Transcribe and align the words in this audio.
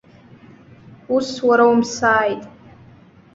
Ус 1.15 1.27
уара 1.47 1.63
умсааит! 1.71 2.41